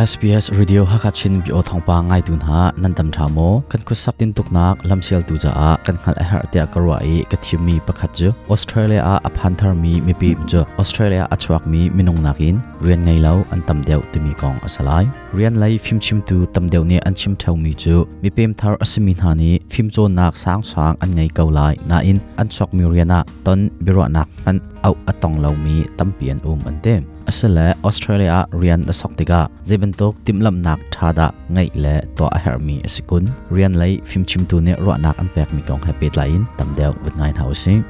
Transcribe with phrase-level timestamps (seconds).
[0.00, 3.94] SBS Radio Hakachin bi o thongpa ngai tun ha nan tam tha mo kan khu
[4.02, 6.96] sak tin tuk nak lam sial tu ja a kan khal a har te karwa
[7.14, 11.36] i ka thimi pakhat ju Australia a aphan thar mi mi pi ju Australia a
[11.42, 15.04] chuak mi minung nakin rian ngai lo an tam deu ti mi kong asalai
[15.36, 18.50] rian lai phim chim tu tam deu ni an chim thau mi chu mi pem
[18.60, 22.18] thar asimi na ni phim cho nak sang sang an ngai kau lai na in
[22.40, 24.56] an chok mi riana ton biro nak an
[24.88, 29.40] au atong lo mi tam pian um an tem asale australia rian da sok tiga
[29.68, 34.24] zeben soktiga zebentok timlam nak thada ngai le to a hermi asikun rian lai phim
[34.24, 37.34] chim tu ne ro nak an pek mi kong happy line tam deu with nine
[37.34, 37.82] housing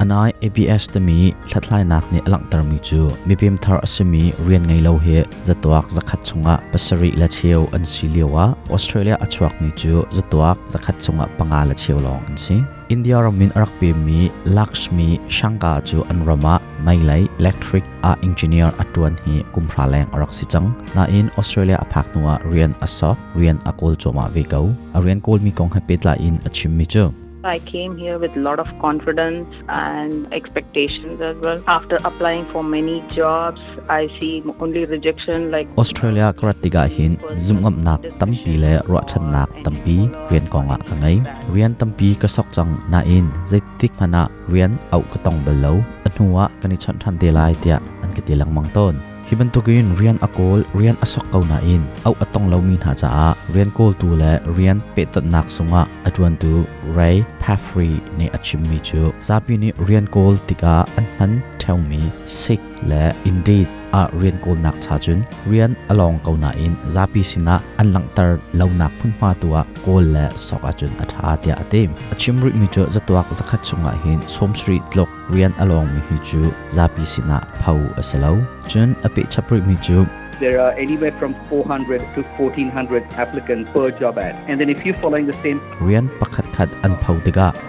[0.00, 4.32] anai abs te mi thlatlai nak ni alang tar mi chu mi pim thar asimi
[4.46, 9.54] rian ngai lo he zatuak zakhat chunga pasari la cheu an si lewa australia achuak
[9.60, 12.56] mi chu zatuak zakhat chunga panga la cheu long an si
[12.94, 14.18] india ramin arak pe mi
[14.56, 20.32] lakshmi shanga chu an rama mai lai electric a engineer atuan hi kumphra leng arak
[20.32, 20.68] si chang.
[20.94, 25.20] Na in australia a phak nuwa rian asok, rian akol choma ve kau a rian
[25.20, 28.60] kol mi kong hapet la in achim mi chu I came here with a lot
[28.60, 31.62] of confidence and expectations as well.
[31.66, 37.80] After applying for many jobs, I see only rejection like Australia karatiga hin zum ngam
[37.80, 39.96] nak tampi le ro chan nak tampi
[40.28, 41.16] rian konga ah ka ngai
[41.54, 46.44] rian tampi ka sok chang na in zaitik mana rian au ka tong belo anuwa
[46.60, 49.09] kani chan than de lai tia an ka tilang mang ton.
[49.30, 53.08] Hiban tukin rian akol rian asok kau na in au atong lo min ha cha
[53.26, 56.66] a rian kol tu le rian pe tot nak sunga atuan tu
[56.98, 62.00] ray pafri ne achim mi chu zapi ni rian kol tika an han tell me
[62.26, 67.22] sick le indeed, a rian kol nak cha chun rian along kau na in zapi
[67.24, 71.36] sina an lang tar lo nak phun ma tua kol le sok a chun atha
[71.42, 75.86] tia atim achim ri mi chu zatuak zakhat chunga hin som street lok rian along
[75.94, 76.40] mi hi chu
[76.76, 78.32] zapi sina phau asalo
[78.70, 80.06] chun api chapri mi chu
[80.40, 84.34] there are anywhere from 400 to 1400 applicants per job ad.
[84.48, 87.16] And then if you're following the same rian pakhat khat an phau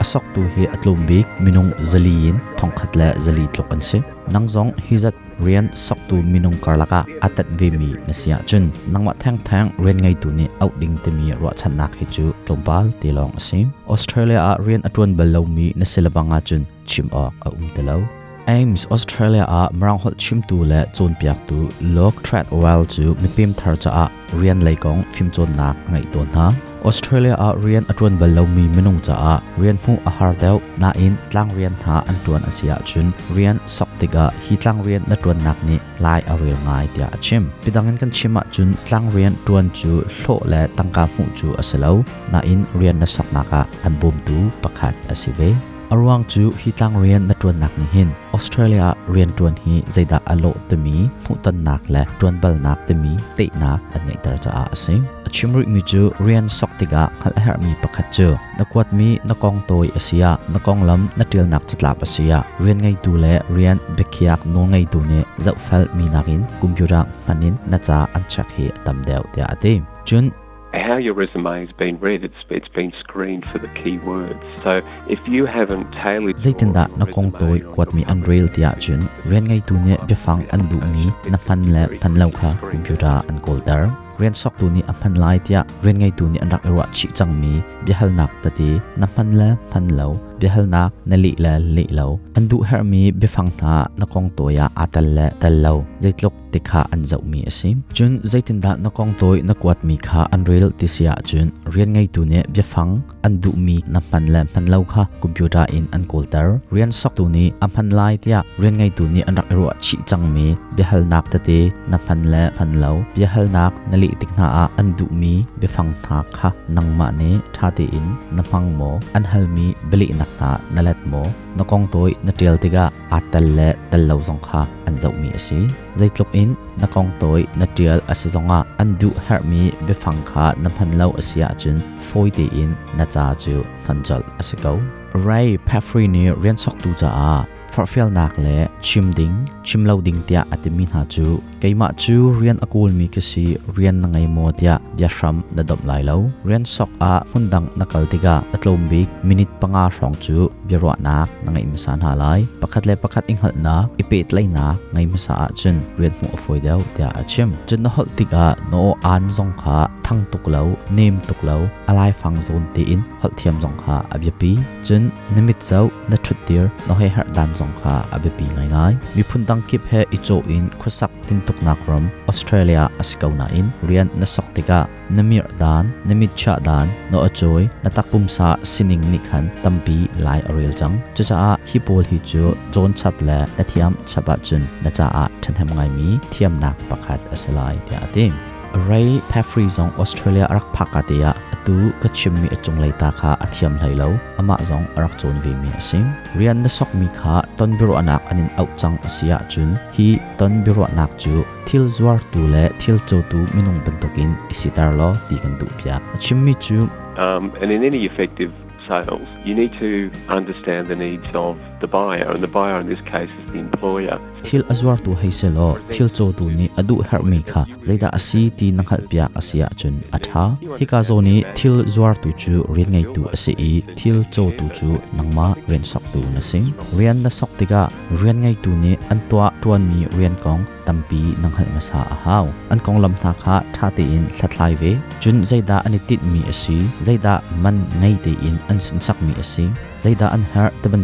[0.03, 3.99] asok tu hi atlum bik minung zaliin thong khat la zali tlok an se
[4.33, 5.15] nangjong hizat
[5.45, 10.15] rian sok tu minung karlaka atat ve mi nasia chun nangma thang thang rian ngai
[10.21, 14.39] tu ni out ding te mi ro chan nak hi chu tlompal tilong asim australia
[14.49, 18.20] a rian atun balo mi na silabanga chun chim a um
[18.51, 23.15] Ames Australia a marang hol chim tu le chon piak tu lok threat oil chu
[23.21, 24.05] mi pim thar cha a
[24.39, 26.51] rian leikong phim chon nak ngai ton ha
[26.89, 30.91] Australia a rian atun balo mi minung cha a rian hu a har deu na
[31.05, 35.15] in tlang rian tha an tuan asia chun rian sok tiga hi tlang rian na
[35.23, 39.33] tuan nak ni lai a rel ngai tia chim pidangin kan chima chun tlang rian
[39.45, 41.93] tuan chu hlo le tangka mu chu asalo
[42.31, 45.49] na in rian na sok naka an bum tu pakhat asive
[45.93, 54.99] อรวงจูฮีตังเรียนนัดวนนักนิหินออสเตรเลียเรียนตวนฮีใจดาอโลตมีมุตันนักและตวนบลนักตมีเตนักอันนี้ตรจะอาสิง
[55.35, 58.27] ชิมรุมิจูเรียนสอกติกาขัดเฮรมีประคัจจู
[58.59, 65.13] นักวัดมีนักกองโตยอเซียนักกองลำนัดเรียนนักจัดลาบอเซียเรียนไงดูแลเรียนเบคียกนงไงดูเน
[65.45, 69.73] จะฟลมีนักินกุมยูรักมันินนัจาอันชักเฮตัมเดวเดียดิ
[70.07, 70.25] จุน
[70.73, 74.39] how your resume has been read, it's, it's been screened for the key words.
[74.63, 79.07] So if you haven't tailored zaitin da na kong toy kwat mi unreal tia chun
[79.25, 83.21] ren ngai tu ne befang an du mi na fan le fan lau kha computer
[83.27, 83.83] an call dar
[84.21, 87.07] ren sok tu ni aphan lai tia, ren ngai tu ni an rak ro chi
[87.17, 87.53] chang mi
[87.85, 90.07] bi hal nak ta ti na phan la phan lo
[90.39, 93.73] bi hal nak na li la li lo, an du her mi bi phang na
[93.99, 98.19] na kong to ya atal la tal lau zaitlok tikha an zau mi asim chun
[98.31, 101.93] zaitin da na kong toy na kwat mi kha an rel ti sia chun, ren
[101.93, 105.65] ngai tu ne bi phang an du mi na phan la phan lo kha computer
[105.77, 106.25] in an call
[106.71, 109.97] ren sok tu ni aphan lai tia, ren ngai tu ni an rak ro chi
[110.09, 111.59] chang mi bi hal nak ta ti
[111.91, 115.45] na phan la phan lo bi hal nak na li tikna a an du mi
[115.61, 120.07] befang tha kha nangma ne, tha te in, na phang mo, an hal mi beli
[120.19, 121.23] na ta nalat mo,
[121.57, 122.85] na kong toi, na tial tiga
[123.17, 125.59] atal le tal lo zong kha, an zau mi asi
[125.99, 126.49] zaitlok in,
[126.81, 130.91] na kong toi, na tial asi zonga an du her mi befang kha, na phan
[130.99, 131.77] lo asia chun
[132.07, 133.55] foi te in, na cha chu,
[133.85, 134.77] phan jol asikau
[135.13, 140.01] Ray Pafri ni rian sok tu cha a farfial nak le, chim ding, chim lo
[140.01, 141.25] ding tia atimi ha chu
[141.61, 145.79] keima chu, rian akul mi kisi rian na ngai mo tia bia shram, da dom
[145.89, 150.37] lai lo rian sok a hundang nakal tiga atlom bi minute panga rong chu,
[150.67, 151.15] bia ro na,
[151.45, 155.33] ngai misan ha lai, pakhat le pakhat ing hal na ipet lai na, ngai misa
[155.45, 159.53] a chun, rian mu afoi deu tia achim chun na hol tiga no an zong
[159.61, 160.63] kha, thang tuk lo
[160.97, 161.57] nem tuk lo
[161.89, 164.51] alai phang zon ti in, hol thiam zong kha abya pi,
[164.85, 165.00] chun
[165.35, 168.93] nimit zau na thut tir no he har dan zong kha abya pi ngai ngai
[169.15, 173.45] mi phun dang kip he icho in khusak tin tuk na krom australia asikau na
[173.59, 174.79] in rian na sok tika
[175.15, 180.39] namir dan namit cha dan no achoi na takpum sa sining ni khan tampi lai
[180.49, 182.43] aril chang cha cha a hi pol hi chu
[182.73, 186.53] jon chap la na thiam chapa chun na cha a than tham ngai mi thiam
[186.63, 188.50] nak pakhat asalai ya atim
[188.89, 193.93] ray pafri zong australia arak phakatia atu kachim mi achung lai ta kha athiam lai
[194.01, 194.09] lo
[194.39, 196.05] ama zong arak chon vi mi asim
[196.39, 200.07] rian na sok mi kha ton biro anak anin out chang asia chun hi
[200.39, 205.09] ton biro anak chu thil zwar tu le thil cho tu minung bantokin isitar lo
[205.27, 206.87] ti kan tu pya achim mi chu
[207.21, 208.55] Um, and in any effective
[208.91, 213.03] sales, you need to understand the needs of the buyer, and the buyer in this
[213.13, 214.19] case is the employer.
[214.47, 217.61] thil azwar tu heiselo thil cho tu ni adu her mi kha.
[217.87, 220.45] Zaida asi ti nanghal pya asia chun atha
[220.79, 224.65] hika zo ni thil zwar tu chu rin ngai tu ase i thil cho tu
[224.77, 226.67] chu nangma ren sok tu na sing.
[226.97, 227.81] Rian na sok tiga
[228.21, 232.01] rian ngai tu ni antwa tuan mi rian kong tampi nanghal masa
[232.35, 232.37] a
[232.73, 234.91] an kong lam tha kha tha te in thlai ve.
[235.21, 236.77] Chun zaida ani tit mi asi.
[237.07, 239.65] Zaida man ngai te in an sun sak mi asi
[240.03, 241.03] zaida an har taban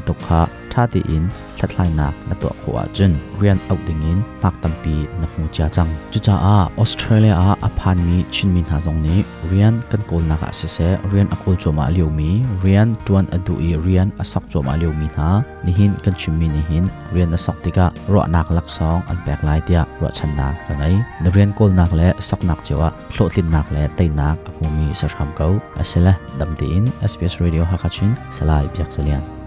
[0.78, 1.24] ทาตีอิน
[1.60, 10.78] ทัดไยนักนตัวขวาจนเรียนเอาดิ่งอินมากตั้มปีนักมูจาจังจุจ้าอาออสเตรเลียอาอพานมีชินมินหาจงนี้เรียนกันโกลนักเสเส
[11.10, 12.30] เรียนอโกลจมาเลียวมี
[12.60, 15.30] เรียนตวนอดูอีเรียนอสักจมาเลียวมีนา
[15.66, 20.84] นิหินกันชิมมินิหินเรียนอสักติกะรอนักลักสองอันแปลกหลายเดียรอชันนักกันไง
[21.32, 25.48] เรียนโกลนักและสักนักเจวะโลตินนักและเตนักภูมิสรามเกา
[25.78, 29.47] อาเสละดัมตีอินส SBS Radio Hakachin Salai Biak Salian